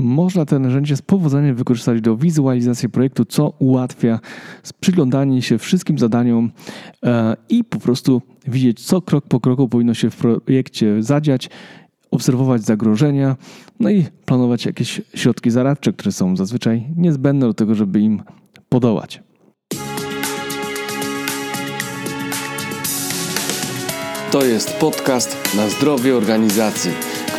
[0.00, 4.20] można to narzędzie z powodzeniem wykorzystać do wizualizacji projektu, co ułatwia
[4.80, 6.50] przyglądanie się wszystkim zadaniom
[7.04, 11.50] e, i po prostu widzieć, co krok po kroku powinno się w projekcie zadziać,
[12.10, 13.36] obserwować zagrożenia,
[13.80, 18.22] no i planować jakieś środki zaradcze, które są zazwyczaj niezbędne do tego, żeby im
[18.68, 19.22] podołać.
[24.30, 26.90] To jest podcast na zdrowie organizacji,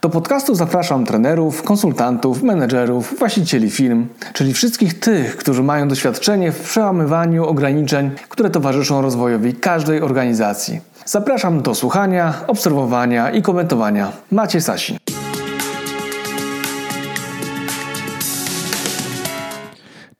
[0.00, 6.60] Do podcastu zapraszam trenerów, konsultantów, menedżerów, właścicieli firm, czyli wszystkich tych, którzy mają doświadczenie w
[6.60, 10.80] przełamywaniu ograniczeń, które towarzyszą rozwojowi każdej organizacji.
[11.04, 14.12] Zapraszam do słuchania, obserwowania i komentowania.
[14.30, 14.99] Macie Sasin.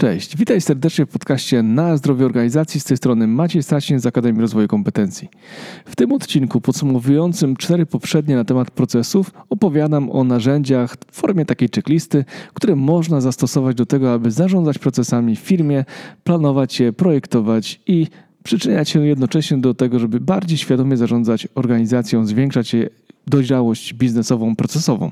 [0.01, 2.81] Cześć, witaj serdecznie w podcaście Na Zdrowie Organizacji.
[2.81, 5.29] Z tej strony Maciej Stasin z Akademii Rozwoju Kompetencji.
[5.85, 11.69] W tym odcinku podsumowującym cztery poprzednie na temat procesów opowiadam o narzędziach w formie takiej
[11.75, 15.85] checklisty, które można zastosować do tego, aby zarządzać procesami w firmie,
[16.25, 18.07] planować je, projektować i
[18.43, 22.89] przyczyniać się jednocześnie do tego, żeby bardziej świadomie zarządzać organizacją, zwiększać jej
[23.27, 25.11] dojrzałość biznesową, procesową.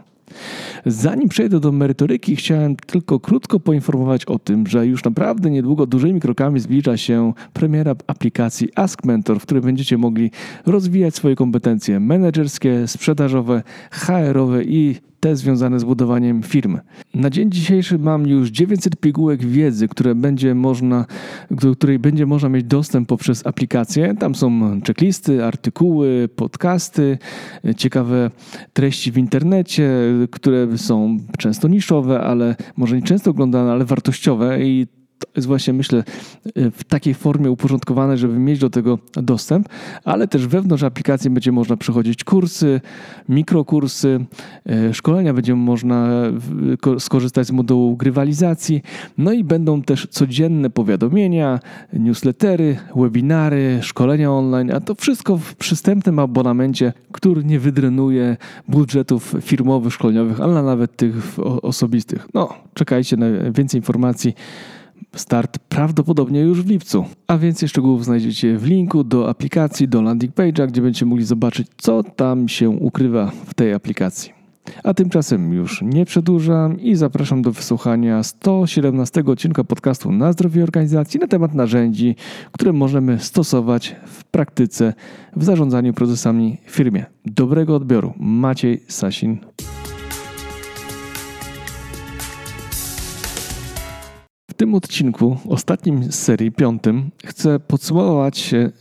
[0.86, 6.20] Zanim przejdę do merytoryki, chciałem tylko krótko poinformować o tym, że już naprawdę niedługo dużymi
[6.20, 10.30] krokami zbliża się premiera aplikacji Ask Mentor, w której będziecie mogli
[10.66, 16.80] rozwijać swoje kompetencje menedżerskie, sprzedażowe, HR-owe i te związane z budowaniem firmy.
[17.14, 21.06] Na dzień dzisiejszy mam już 900 pigułek wiedzy, które będzie można,
[21.50, 24.14] do której będzie można mieć dostęp poprzez aplikację.
[24.18, 27.18] Tam są checklisty, artykuły, podcasty,
[27.76, 28.30] ciekawe
[28.72, 29.90] treści w internecie,
[30.30, 34.86] które są często niszowe, ale może nie często oglądane, ale wartościowe i
[35.18, 36.04] to jest właśnie, myślę,
[36.56, 39.68] w takiej formie uporządkowane, żeby mieć do tego dostęp,
[40.04, 42.80] ale też wewnątrz aplikacji będzie można przechodzić kursy,
[43.28, 44.26] mikrokursy,
[44.66, 46.08] e, szkolenia będzie można
[46.98, 48.82] skorzystać z modułu grywalizacji,
[49.18, 51.60] no i będą też codzienne powiadomienia,
[51.92, 58.36] newslettery, webinary, szkolenia online, a to wszystko w przystępnym abonamencie, który nie wydrenuje
[58.68, 61.14] budżetów firmowych, szkoleniowych, ale nawet tych
[61.62, 62.28] osobistych.
[62.34, 64.34] No, czekajcie na więcej informacji
[65.16, 67.04] Start prawdopodobnie już w lipcu.
[67.26, 71.68] A więcej szczegółów znajdziecie w linku do aplikacji, do landing page'a, gdzie będziecie mogli zobaczyć,
[71.76, 74.38] co tam się ukrywa w tej aplikacji.
[74.84, 81.20] A tymczasem już nie przedłużam i zapraszam do wysłuchania 117 odcinka podcastu na zdrowie organizacji
[81.20, 82.16] na temat narzędzi,
[82.52, 84.94] które możemy stosować w praktyce
[85.36, 87.06] w zarządzaniu procesami w firmie.
[87.26, 88.12] Dobrego odbioru.
[88.16, 89.38] Maciej Sasin.
[94.58, 98.72] Tym odcinku, ostatnim z serii, piątym, chcę podsumować y,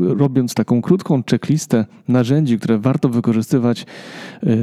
[0.00, 3.86] robiąc taką krótką checklistę narzędzi, które warto wykorzystywać y,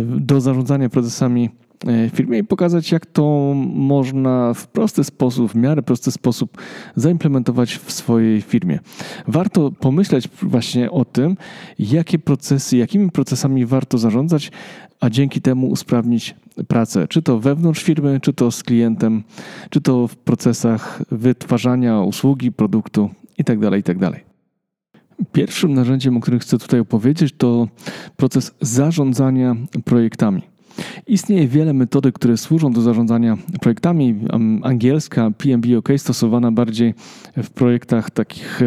[0.05, 1.49] do zarządzania procesami
[2.13, 6.57] firmie i pokazać, jak to można w prosty sposób, w miarę prosty sposób
[6.95, 8.79] zaimplementować w swojej firmie.
[9.27, 11.37] Warto pomyśleć właśnie o tym,
[11.79, 14.51] jakie procesy, jakimi procesami warto zarządzać,
[14.99, 16.35] a dzięki temu usprawnić
[16.67, 19.23] pracę, czy to wewnątrz firmy, czy to z klientem,
[19.69, 23.69] czy to w procesach wytwarzania usługi, produktu itd.
[23.69, 24.11] Tak itd.
[24.11, 24.31] Tak
[25.31, 27.67] Pierwszym narzędziem, o którym chcę tutaj opowiedzieć, to
[28.17, 29.55] proces zarządzania
[29.85, 30.50] projektami.
[31.07, 34.15] Istnieje wiele metodek, które służą do zarządzania projektami.
[34.63, 36.93] Angielska PMBOK stosowana bardziej
[37.37, 38.61] w projektach takich,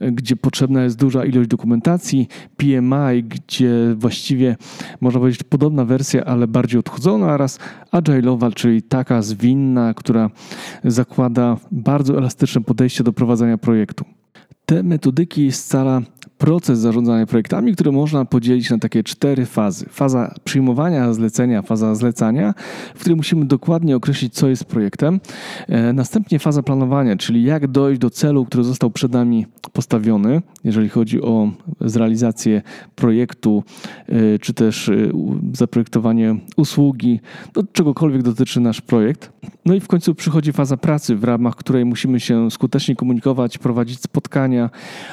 [0.00, 2.28] e, gdzie potrzebna jest duża ilość dokumentacji.
[2.56, 4.56] PMI, gdzie właściwie
[5.00, 7.58] można powiedzieć podobna wersja, ale bardziej odchudzona oraz
[7.92, 10.30] agile'owa, czyli taka zwinna, która
[10.84, 14.04] zakłada bardzo elastyczne podejście do prowadzenia projektu.
[14.66, 16.02] Te metodyki scala
[16.38, 19.86] proces zarządzania projektami, który można podzielić na takie cztery fazy.
[19.90, 22.54] Faza przyjmowania zlecenia, faza zlecania,
[22.94, 25.20] w której musimy dokładnie określić, co jest projektem.
[25.68, 30.88] E, następnie faza planowania, czyli jak dojść do celu, który został przed nami postawiony, jeżeli
[30.88, 31.50] chodzi o
[31.80, 32.62] zrealizację
[32.94, 33.64] projektu,
[34.08, 34.94] e, czy też e,
[35.52, 37.20] zaprojektowanie usługi,
[37.54, 39.32] do czegokolwiek dotyczy nasz projekt.
[39.64, 44.00] No i w końcu przychodzi faza pracy, w ramach której musimy się skutecznie komunikować, prowadzić
[44.00, 44.70] spotkania,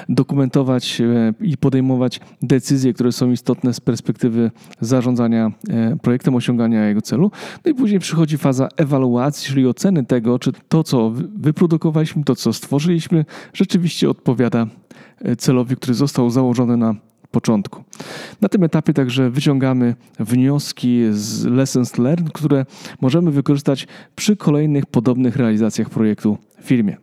[0.10, 1.02] dokumentować
[1.42, 4.52] i podejmować decyzje, które są istotne z perspektywy
[4.82, 7.32] zarządzania e, projektem, osiągania jego celu.
[7.66, 12.54] No i później przychodzi faza ewaluacji, czyli oceny tego, czy to, co wyprodukowaliśmy, to, co
[12.54, 14.68] stworzyliśmy, rzeczywiście odpowiada
[15.38, 16.96] celowi, który został założony na
[17.32, 17.84] początku.
[18.42, 22.66] Na tym etapie także wyciągamy wnioski z lessons learned, które
[23.02, 26.98] możemy wykorzystać przy kolejnych podobnych realizacjach projektu w firmie.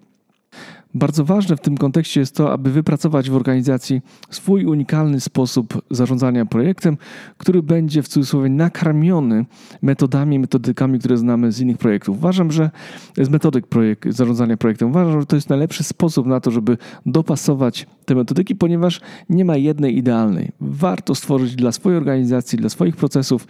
[0.94, 4.00] Bardzo ważne w tym kontekście jest to, aby wypracować w organizacji
[4.30, 6.96] swój unikalny sposób zarządzania projektem,
[7.38, 9.44] który będzie w cudzysłowie nakarmiony
[9.82, 12.16] metodami, metodykami, które znamy z innych projektów.
[12.18, 12.70] Uważam, że
[13.18, 17.86] z metodyk projekt, zarządzania projektem, uważam, że to jest najlepszy sposób na to, żeby dopasować
[18.04, 20.52] te metodyki, ponieważ nie ma jednej idealnej.
[20.60, 23.46] Warto stworzyć dla swojej organizacji, dla swoich procesów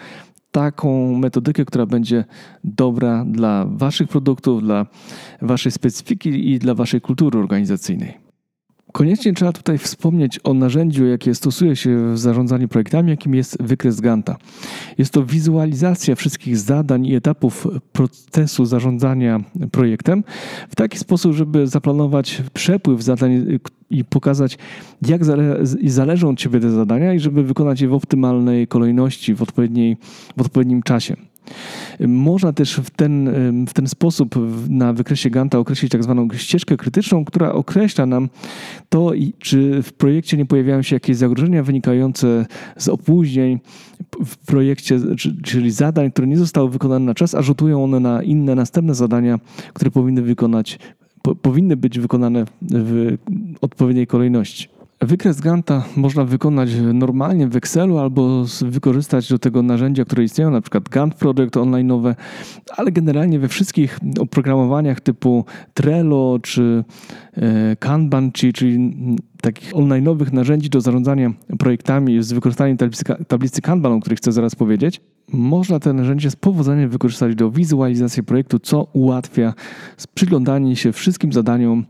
[0.50, 2.24] taką metodykę, która będzie
[2.64, 4.86] dobra dla Waszych produktów, dla
[5.42, 8.29] Waszej specyfiki i dla Waszej kultury organizacyjnej.
[8.92, 14.00] Koniecznie trzeba tutaj wspomnieć o narzędziu, jakie stosuje się w zarządzaniu projektami, jakim jest wykres
[14.00, 14.36] Ganta.
[14.98, 19.40] Jest to wizualizacja wszystkich zadań i etapów procesu zarządzania
[19.72, 20.24] projektem
[20.68, 23.58] w taki sposób, żeby zaplanować przepływ zadań
[23.90, 24.58] i pokazać,
[25.08, 29.42] jak zale zależą od Ciebie te zadania i żeby wykonać je w optymalnej kolejności, w,
[29.42, 29.96] odpowiedniej,
[30.36, 31.29] w odpowiednim czasie.
[32.00, 33.30] Można też w ten,
[33.66, 34.34] w ten sposób
[34.68, 38.28] na wykresie Ganta określić tak zwaną ścieżkę krytyczną, która określa nam
[38.88, 43.58] to, czy w projekcie nie pojawiają się jakieś zagrożenia wynikające z opóźnień
[44.26, 44.98] w projekcie,
[45.42, 49.38] czyli zadań, które nie zostały wykonane na czas, a rzutują one na inne, następne zadania,
[49.72, 50.78] które powinny wykonać,
[51.22, 53.16] po, powinny być wykonane w
[53.60, 54.79] odpowiedniej kolejności.
[55.02, 60.60] Wykres Ganta można wykonać normalnie w Excelu albo wykorzystać do tego narzędzia, które istnieją, na
[60.60, 62.14] przykład Gantt Project online'owe,
[62.76, 65.44] ale generalnie we wszystkich oprogramowaniach typu
[65.74, 66.84] Trello czy
[67.32, 68.92] e, Kanban, czyli
[69.40, 72.76] takich online'owych narzędzi do zarządzania projektami z wykorzystaniem
[73.28, 75.00] tablicy, Kanban, o której chcę zaraz powiedzieć,
[75.32, 79.54] można te narzędzie z powodzeniem wykorzystać do wizualizacji projektu, co ułatwia
[80.14, 81.84] przyglądanie się wszystkim zadaniom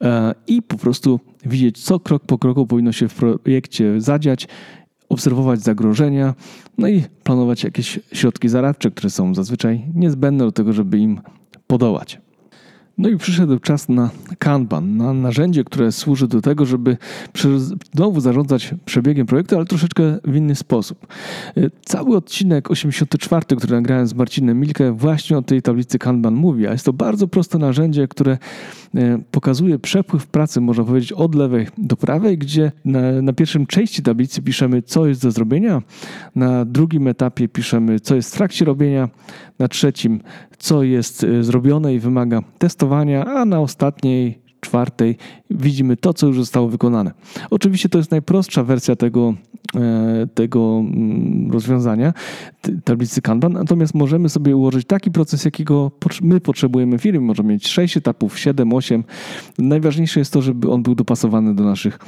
[0.00, 4.48] e, i po prostu widzieć, co krok po kroku powinno się w projekcie zadziać,
[5.08, 6.34] obserwować zagrożenia,
[6.78, 11.20] no i planować jakieś środki zaradcze, które są zazwyczaj niezbędne do tego, żeby im
[11.66, 12.23] podołać.
[12.98, 16.96] No i przyszedł czas na Kanban, na narzędzie, które służy do tego, żeby
[17.94, 21.06] znowu zarządzać przebiegiem projektu, ale troszeczkę w inny sposób.
[21.56, 26.66] E, cały odcinek 84, który nagrałem z Marcinem Milkę, właśnie o tej tablicy Kanban mówi,
[26.66, 28.38] a jest to bardzo proste narzędzie, które
[28.94, 34.02] e, pokazuje przepływ pracy, można powiedzieć, od lewej do prawej, gdzie na, na pierwszym części
[34.02, 35.82] tablicy piszemy, co jest do zrobienia,
[36.36, 39.08] na drugim etapie piszemy, co jest w trakcie robienia,
[39.58, 40.20] na trzecim,
[40.58, 45.16] co jest e, zrobione i wymaga testowania, a na ostatniej, czwartej
[45.50, 47.12] widzimy to, co już zostało wykonane.
[47.50, 49.34] Oczywiście to jest najprostsza wersja tego,
[49.74, 52.12] e, tego mm, rozwiązania,
[52.84, 55.90] tablicy Kanban, natomiast możemy sobie ułożyć taki proces, jakiego
[56.22, 57.20] my potrzebujemy w firmie.
[57.20, 59.04] Możemy mieć 6 etapów, 7, 8.
[59.58, 61.98] Najważniejsze jest to, żeby on był dopasowany do naszych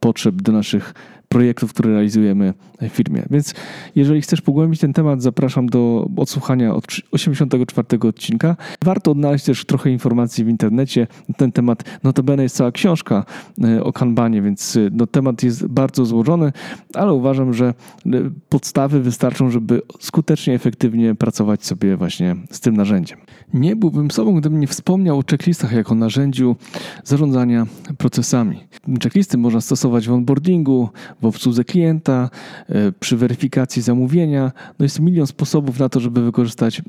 [0.00, 0.94] potrzeb, do naszych
[1.32, 3.22] projektów, które realizujemy w firmie.
[3.30, 3.54] Więc
[3.94, 8.56] jeżeli chcesz pogłębić ten temat, zapraszam do odsłuchania od 84 odcinka.
[8.84, 11.84] Warto odnaleźć też trochę informacji w internecie na ten temat.
[12.02, 13.24] Notabene jest cała książka
[13.64, 16.52] e, o kanbanie, więc e, no, temat jest bardzo złożony,
[16.94, 18.10] ale uważam, że e,
[18.48, 23.18] podstawy wystarczą, żeby skutecznie, efektywnie pracować sobie właśnie z tym narzędziem.
[23.54, 26.56] Nie byłbym sobą, gdybym nie wspomniał o checklistach jako narzędziu
[27.04, 27.66] zarządzania
[27.98, 28.60] procesami.
[29.02, 30.88] Checklisty można stosować w onboardingu,
[31.22, 32.30] w obsłudze klienta,
[32.68, 34.52] e, przy weryfikacji zamówienia.
[34.78, 36.82] No jest milion sposobów na to, żeby wykorzystać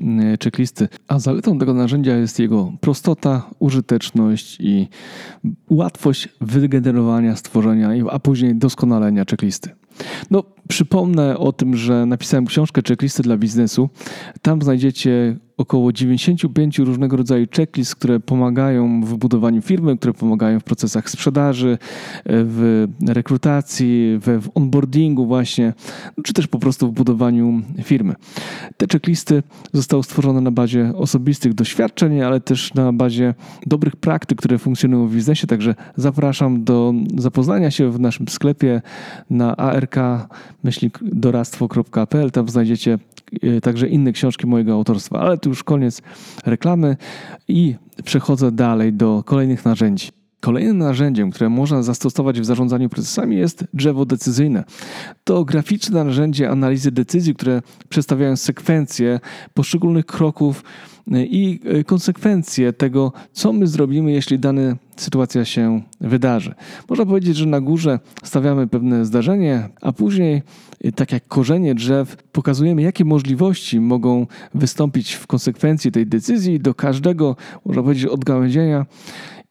[0.44, 0.88] checklisty.
[1.08, 4.88] A zaletą tego narzędzia jest jego prostota, użyteczność i
[5.70, 9.70] łatwość wygenerowania, stworzenia, a później doskonalenia checklisty.
[10.30, 13.88] No, przypomnę o tym, że napisałem książkę Checklisty dla biznesu.
[14.42, 20.64] Tam znajdziecie około 95 różnego rodzaju checklist, które pomagają w budowaniu firmy, które pomagają w
[20.64, 21.78] procesach sprzedaży,
[22.26, 25.72] w rekrutacji, w onboardingu właśnie,
[26.24, 28.14] czy też po prostu w budowaniu firmy.
[28.76, 29.42] Te checklisty
[29.72, 33.34] zostały stworzone na bazie osobistych doświadczeń, ale też na bazie
[33.66, 38.82] dobrych praktyk, które funkcjonują w biznesie, także zapraszam do zapoznania się w naszym sklepie
[39.30, 42.30] na ark-doradztwo.pl.
[42.30, 42.98] Tam znajdziecie
[43.42, 46.02] e, także inne książki mojego autorstwa, ale już koniec
[46.46, 46.96] reklamy
[47.48, 47.74] i
[48.04, 50.23] przechodzę dalej do kolejnych narzędzi.
[50.44, 54.64] Kolejnym narzędziem, które można zastosować w zarządzaniu procesami jest drzewo decyzyjne.
[55.24, 59.20] To graficzne narzędzie analizy decyzji, które przedstawiają sekwencje
[59.54, 60.64] poszczególnych kroków
[61.12, 66.54] i e, konsekwencje tego, co my zrobimy, jeśli dana sytuacja się wydarzy.
[66.88, 70.42] Można powiedzieć, że na górze stawiamy pewne zdarzenie, a później,
[70.80, 76.60] e, tak jak korzenie drzew, pokazujemy, jakie możliwości mogą wystąpić w konsekwencji tej decyzji.
[76.60, 78.86] Do każdego, można powiedzieć, odgałęzienia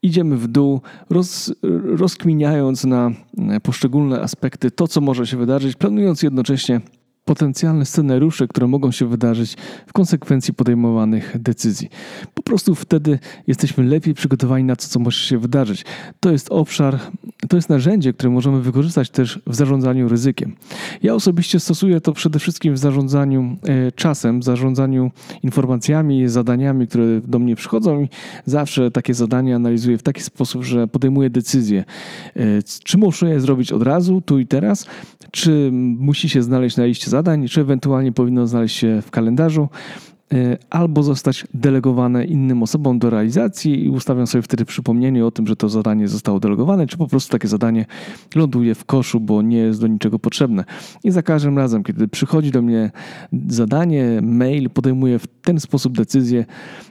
[0.03, 6.23] idziemy w dół, roz, rozkminiając na e, poszczególne aspekty to, co może się wydarzyć, planując
[6.23, 6.81] jednocześnie
[7.25, 9.57] potencjalne scenariusze, które mogą się wydarzyć
[9.87, 11.89] w konsekwencji podejmowanych decyzji.
[12.33, 15.85] Po prostu wtedy jesteśmy lepiej przygotowani na to, co może się wydarzyć.
[16.19, 16.99] To jest obszar,
[17.49, 20.55] to jest narzędzie, które możemy wykorzystać też w zarządzaniu ryzykiem.
[21.03, 25.11] Ja osobiście stosuję to przede wszystkim w zarządzaniu e, czasem, w zarządzaniu
[25.43, 28.09] informacjami, zadaniami, które do mnie przychodzą i
[28.45, 31.83] zawsze takie zadania analizuję w taki sposób, że podejmuję decyzję,
[32.35, 32.43] e,
[32.83, 34.85] czy muszę je zrobić od razu, tu i teraz,
[35.31, 39.69] czy musi się znaleźć na liście zadań, czy ewentualnie powinno znaleźć się w kalendarzu,
[40.69, 45.55] albo zostać delegowane innym osobom do realizacji i ustawiam sobie wtedy przypomnienie o tym, że
[45.55, 47.85] to zadanie zostało delegowane, czy po prostu takie zadanie
[48.35, 50.65] ląduje w koszu, bo nie jest do niczego potrzebne.
[51.03, 52.91] I za każdym razem, kiedy przychodzi do mnie
[53.47, 56.45] zadanie, mail, podejmuję w ten sposób decyzję.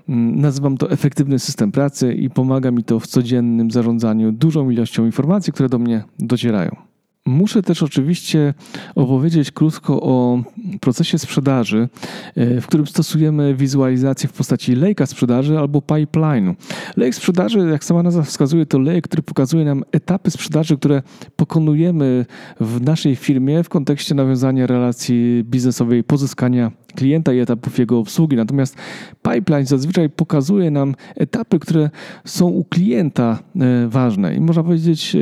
[0.08, 5.06] Mm, nazywam to efektywny system pracy i pomaga mi to w codziennym zarządzaniu dużą ilością
[5.06, 6.91] informacji, które do mnie docierają.
[7.26, 8.54] Muszę też oczywiście
[8.94, 10.42] opowiedzieć krótko o
[10.80, 11.88] procesie sprzedaży,
[12.36, 16.54] e, w którym stosujemy wizualizację w postaci lejka sprzedaży albo pipeline'u.
[16.96, 21.02] Lejek sprzedaży, jak sama nazwa wskazuje, to lejek, który pokazuje nam etapy sprzedaży, które
[21.36, 22.26] pokonujemy
[22.60, 28.36] w naszej firmie w kontekście nawiązania relacji biznesowej, pozyskania klienta i etapów jego obsługi.
[28.36, 28.76] Natomiast
[29.22, 31.90] pipeline zazwyczaj pokazuje nam etapy, które
[32.24, 35.18] są u klienta e, ważne i można powiedzieć e,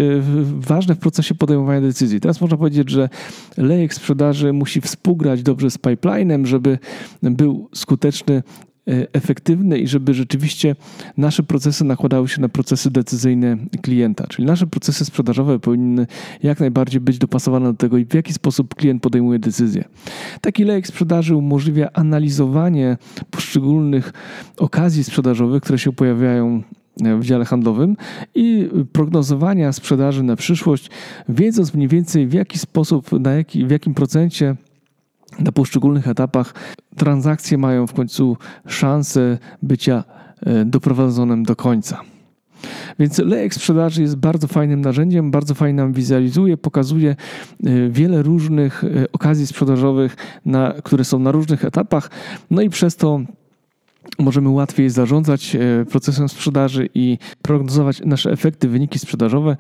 [0.59, 2.21] ważne w procesie podejmowania decyzji.
[2.21, 3.09] Teraz można powiedzieć, że
[3.57, 6.79] lejek sprzedaży musi współgrać dobrze z pipelinem, żeby
[7.23, 8.43] był skuteczny
[9.13, 10.77] efektywne i żeby rzeczywiście
[11.17, 14.27] nasze procesy nakładały się na procesy decyzyjne klienta.
[14.27, 16.07] Czyli nasze procesy sprzedażowe powinny
[16.43, 19.85] jak najbardziej być dopasowane do tego, w jaki sposób klient podejmuje decyzję.
[20.41, 22.97] Taki lejek sprzedaży umożliwia analizowanie
[23.31, 24.13] poszczególnych
[24.57, 26.63] okazji sprzedażowych, które się pojawiają
[26.97, 27.97] w dziale handlowym
[28.35, 30.91] i prognozowania sprzedaży na przyszłość,
[31.29, 34.57] wiedząc mniej więcej w jaki sposób, na jaki, w jakim procencie
[35.41, 36.55] na poszczególnych etapach
[36.97, 40.05] transakcje mają w końcu szansę bycia
[40.41, 42.01] e, doprowadzonym do końca.
[42.99, 48.85] Więc lejek sprzedaży jest bardzo fajnym narzędziem, bardzo fajnie nam wizualizuje, pokazuje e, wiele różnych
[48.85, 52.11] e, okazji sprzedażowych, na, które są na różnych etapach,
[52.51, 53.21] no i przez to
[54.19, 59.57] możemy łatwiej zarządzać e, procesem sprzedaży i prognozować nasze efekty, wyniki sprzedażowe.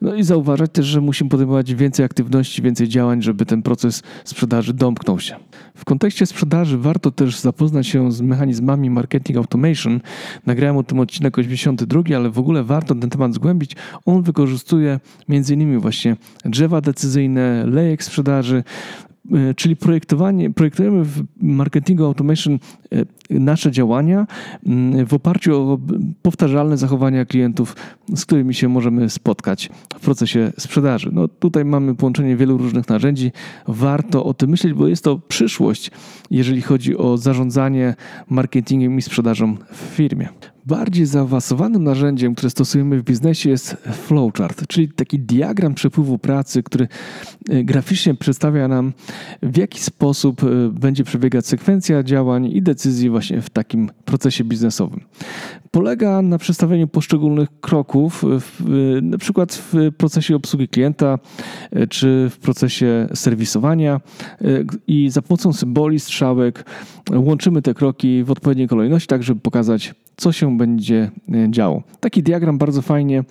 [0.00, 4.74] No i zauważać też, że musimy podejmować więcej aktywności, więcej działań, żeby ten proces sprzedaży
[4.74, 5.36] domknął się.
[5.74, 10.00] W kontekście sprzedaży warto też zapoznać się z mechanizmami marketing automation.
[10.46, 13.76] Nagrałem o tym odcinek 82, ale w ogóle warto ten temat zgłębić.
[14.06, 15.78] On wykorzystuje m.in.
[15.78, 18.64] właśnie drzewa decyzyjne, lejek sprzedaży,
[19.56, 22.58] czyli projektowanie, projektujemy w marketingu automation
[22.92, 24.26] e, nasze działania
[24.66, 25.78] mm, w oparciu o
[26.22, 27.76] powtarzalne zachowania klientów,
[28.14, 31.10] z którymi się możemy spotkać w procesie sprzedaży.
[31.12, 33.32] No tutaj mamy połączenie wielu różnych narzędzi.
[33.68, 35.90] Warto o tym myśleć, bo jest to przyszłość,
[36.30, 37.94] jeżeli chodzi o zarządzanie
[38.30, 40.28] marketingiem i sprzedażą w firmie.
[40.66, 46.88] Bardziej zaawansowanym narzędziem, które stosujemy w biznesie jest flowchart, czyli taki diagram przepływu pracy, który
[47.48, 48.92] e, graficznie przedstawia nam,
[49.42, 55.00] w jaki sposób e, będzie przebiegać sekwencja działań i decyzji właśnie w takim procesie biznesowym.
[55.74, 58.62] Polega na przedstawieniu poszczególnych kroków, w,
[59.02, 61.18] na przykład w procesie obsługi klienta
[61.72, 64.00] e, czy w procesie serwisowania
[64.86, 66.64] i za pomocą symboli, strzałek
[67.14, 71.82] łączymy te kroki w odpowiedniej kolejności, tak żeby pokazać co się będzie e, działo.
[72.00, 73.24] Taki diagram bardzo fajnie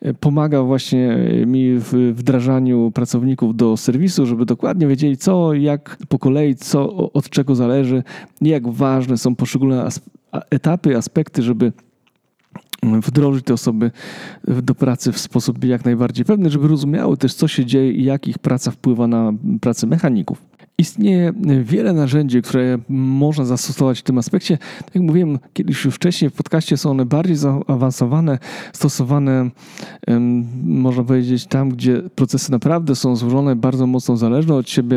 [0.00, 5.96] e, pomaga właśnie e, mi w wdrażaniu pracowników do serwisu, żeby dokładnie wiedzieli, co, jak
[6.08, 8.02] po kolei, co od czego zależy,
[8.40, 9.88] jak ważne są poszczególne
[10.50, 11.72] etapy, aspekty, żeby
[12.82, 13.90] wdrożyć te osoby
[14.44, 18.28] do pracy w sposób jak najbardziej pewny, żeby rozumiały też, co się dzieje i jak
[18.28, 20.42] ich praca wpływa na pracę mechaników.
[20.80, 21.32] Istnieje
[21.62, 24.58] wiele narzędzi, które można zastosować w tym aspekcie.
[24.58, 28.38] Tak jak mówiłem kiedyś już wcześniej w podcaście, są one bardziej zaawansowane,
[28.72, 29.50] stosowane,
[30.64, 34.96] można powiedzieć, tam, gdzie procesy naprawdę są złożone, bardzo mocno zależne od siebie,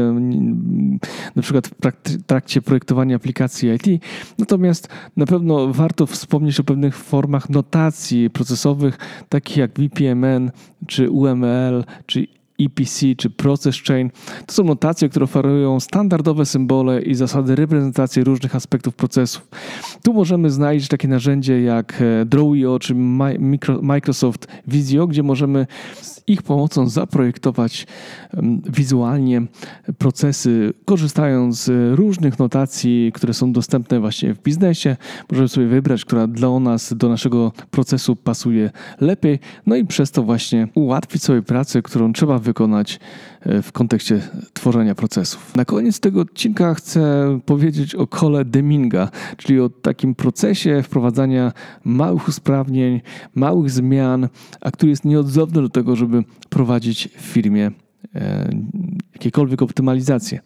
[1.36, 4.04] na przykład w trakcie projektowania aplikacji IT.
[4.40, 8.98] Natomiast na pewno warto wspomnieć o pewnych formach notacji procesowych,
[9.30, 10.52] takich jak VPMN,
[10.88, 14.10] czy UML, czy EPC czy Process Chain.
[14.46, 19.48] To są notacje, które oferują standardowe symbole i zasady reprezentacji różnych aspektów procesów.
[20.04, 22.96] Tu możemy znaleźć takie narzędzie jak e, Draw.io czy
[23.82, 25.68] Microsoft Visio, gdzie możemy
[26.28, 27.88] ich pomocą zaprojektować
[28.70, 29.42] wizualnie
[29.98, 34.98] procesy, korzystając z różnych notacji, które są dostępne właśnie w biznesie.
[35.32, 40.24] Możemy sobie wybrać, która dla nas, do naszego procesu pasuje lepiej, no i przez to
[40.24, 43.00] właśnie ułatwić sobie pracę, którą trzeba wykonać
[43.46, 44.22] w kontekście
[44.54, 45.56] tworzenia procesów.
[45.56, 51.52] Na koniec tego odcinka chcę powiedzieć o kole Deminga, czyli o takim procesie wprowadzania
[51.84, 53.02] małych usprawnień,
[53.36, 54.28] małych zmian,
[54.62, 57.91] a który jest nieodzowny do tego, żeby prowadzić w firmie E,
[59.14, 60.40] jakiekolwiek optymalizacje.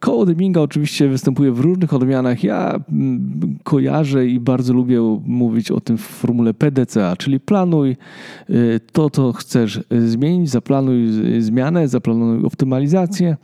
[0.00, 2.44] Koło Deminga oczywiście występuje w różnych odmianach.
[2.44, 8.54] Ja mm, kojarzę i bardzo lubię mówić o tym w formule PDCA, czyli planuj e,
[8.92, 11.06] to, co chcesz zmienić, zaplanuj
[11.38, 13.36] zmianę, zaplanuj optymalizację,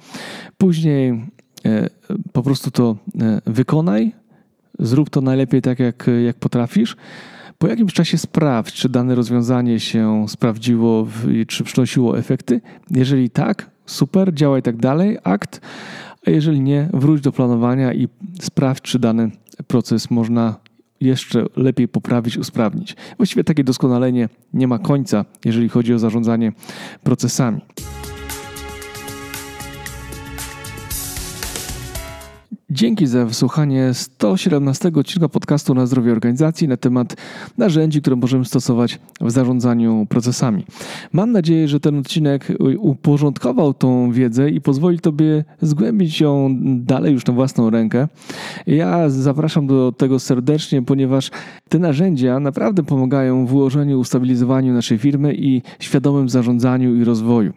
[0.58, 1.10] później
[1.64, 1.88] e,
[2.32, 2.96] po prostu to
[3.46, 4.12] wykonaj,
[4.78, 6.96] zrób to najlepiej tak, jak, jak potrafisz.
[7.58, 11.06] Po jakimś czasie sprawdź, czy dane rozwiązanie się sprawdziło,
[11.48, 12.60] czy przynosiło efekty.
[12.90, 15.60] Jeżeli tak, super, działaj tak dalej, akt.
[16.26, 18.08] A jeżeli nie, wróć do planowania i
[18.40, 19.30] sprawdź, czy dany
[19.66, 20.56] proces można
[21.00, 22.96] jeszcze lepiej poprawić, usprawnić.
[23.16, 26.52] Właściwie takie doskonalenie nie ma końca, jeżeli chodzi o zarządzanie
[27.02, 27.60] procesami.
[32.74, 37.16] Dzięki za wysłuchanie 117 odcinka podcastu na zdrowie organizacji na temat
[37.58, 40.64] narzędzi, które możemy stosować w zarządzaniu procesami.
[41.12, 47.26] Mam nadzieję, że ten odcinek uporządkował tą wiedzę i pozwoli Tobie zgłębić ją dalej już
[47.26, 48.08] na własną rękę.
[48.66, 51.30] Ja zapraszam do tego serdecznie, ponieważ
[51.68, 57.52] te narzędzia naprawdę pomagają w ułożeniu, ustabilizowaniu naszej firmy i świadomym zarządzaniu i rozwoju.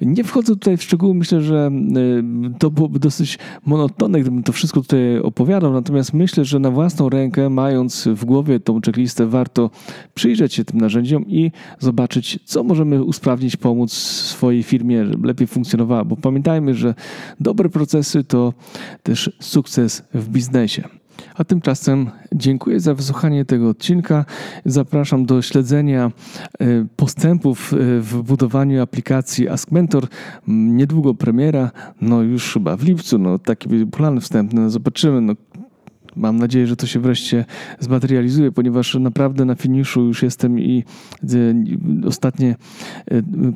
[0.00, 4.80] Nie wchodzę tutaj w szczegóły, myślę, że y, to byłoby dosyć monotonne, gdybym to wszystko
[4.80, 9.70] tutaj opowiadał, natomiast myślę, że na własną rękę, mając w głowie tą checklistę, warto
[10.14, 16.04] przyjrzeć się tym narzędziom i zobaczyć, co możemy usprawnić, pomóc swojej firmie, żeby lepiej funkcjonowała,
[16.04, 16.94] bo pamiętajmy, że
[17.40, 18.52] dobre procesy to
[19.02, 21.01] też sukces w biznesie.
[21.34, 24.24] A tymczasem dziękuję za wysłuchanie tego odcinka.
[24.64, 26.10] Zapraszam do śledzenia
[26.60, 30.06] e, postępów e, w budowaniu aplikacji Ask Mentor.
[30.46, 35.20] Niedługo premiera, no już chyba w lipcu, no taki był plan wstępny, no zobaczymy.
[35.20, 35.32] No,
[36.16, 37.44] Mam nadzieję, że to się wreszcie
[37.80, 40.84] zmaterializuje, ponieważ naprawdę na finiszu już jestem i
[41.24, 42.56] e, ostatnie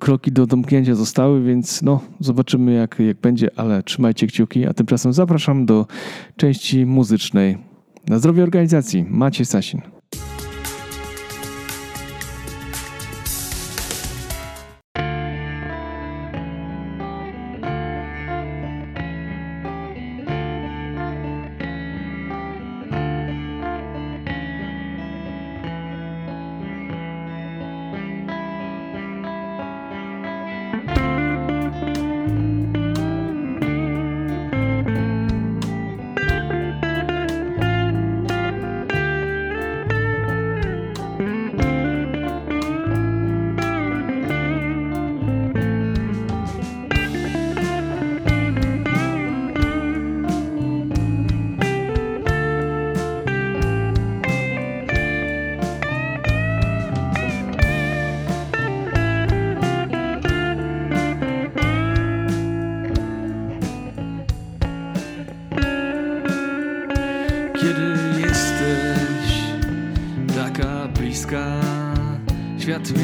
[0.01, 4.67] kroki do domknięcia zostały, więc no, zobaczymy jak, jak będzie, ale trzymajcie kciuki.
[4.67, 5.87] A tymczasem zapraszam do
[6.37, 7.59] części muzycznej.
[8.09, 9.07] Na zdrowie organizacji.
[9.09, 9.96] Maciej Sasin.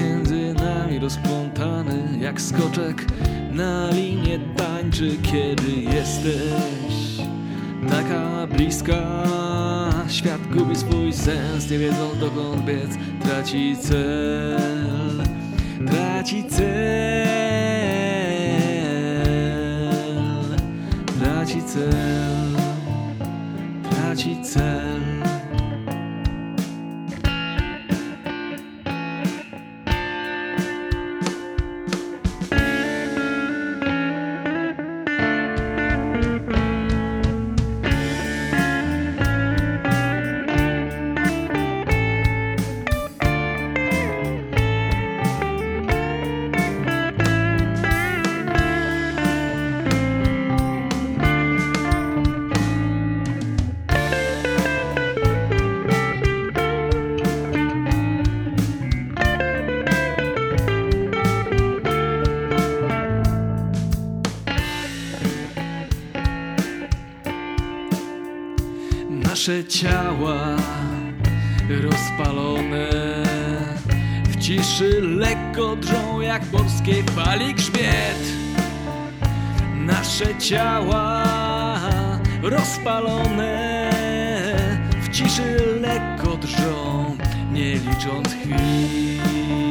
[0.03, 3.07] Między nami rozplątany jak skoczek
[3.53, 7.17] na linię tańczy, kiedy jesteś
[7.91, 9.23] taka bliska.
[10.09, 12.91] Świat gubi swój sens, nie wiedząc dokąd biec,
[13.23, 15.23] traci cel,
[15.87, 16.67] traci cel,
[21.21, 22.57] traci cel,
[23.91, 25.02] traci cel.
[69.73, 70.57] Ciała
[71.83, 72.91] rozpalone
[74.25, 78.23] w ciszy lekko drżą jak morskiej fali grzbiet.
[79.75, 81.25] Nasze ciała
[82.43, 83.91] rozpalone
[85.03, 87.17] w ciszy lekko drżą,
[87.53, 89.62] nie licząc chwil.